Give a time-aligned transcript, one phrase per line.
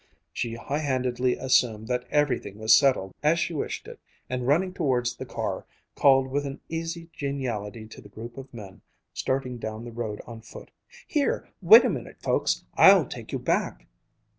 [0.33, 3.99] She high handedly assumed that everything was settled as she wished it,
[4.31, 8.81] and running towards the car, called with an easy geniality to the group of men,
[9.13, 10.71] starting down the road on foot,
[11.05, 13.85] "Here, wait a minute, folks, I'll take you back!"